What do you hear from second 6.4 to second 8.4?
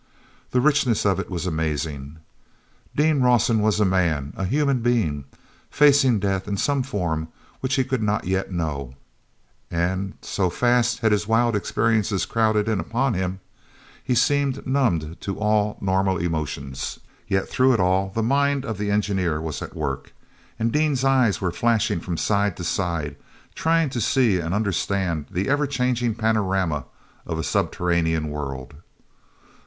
in some form which he could not